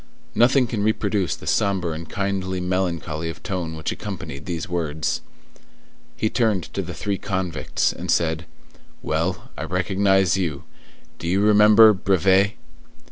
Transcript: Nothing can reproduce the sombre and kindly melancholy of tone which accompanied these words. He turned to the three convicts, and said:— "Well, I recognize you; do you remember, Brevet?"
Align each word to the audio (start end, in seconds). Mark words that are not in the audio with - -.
Nothing 0.33 0.65
can 0.65 0.81
reproduce 0.81 1.35
the 1.35 1.45
sombre 1.45 1.91
and 1.91 2.09
kindly 2.09 2.59
melancholy 2.59 3.29
of 3.29 3.43
tone 3.43 3.75
which 3.77 3.91
accompanied 3.91 4.47
these 4.47 4.67
words. 4.67 5.21
He 6.17 6.27
turned 6.27 6.63
to 6.73 6.81
the 6.81 6.95
three 6.95 7.19
convicts, 7.19 7.93
and 7.93 8.09
said:— 8.09 8.47
"Well, 9.03 9.51
I 9.55 9.63
recognize 9.63 10.37
you; 10.37 10.63
do 11.19 11.27
you 11.27 11.39
remember, 11.39 11.93
Brevet?" 11.93 12.53